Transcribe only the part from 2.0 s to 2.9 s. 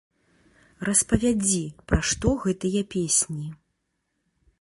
што гэтыя